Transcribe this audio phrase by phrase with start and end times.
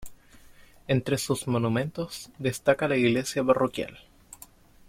[0.87, 3.99] Entre sus monumentos, destaca la iglesia parroquial.